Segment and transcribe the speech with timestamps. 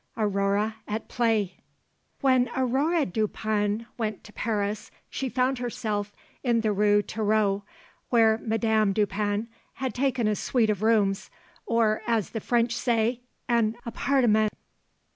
[0.17, 1.57] AURORE AT PLAY
[2.21, 7.61] When Aurore Dupin went to Paris she found herself in the Rue Thiroux,
[8.09, 11.29] where Madame Dupin had taken a suite of rooms,
[11.67, 14.51] or, as the French say, an 'appartement.'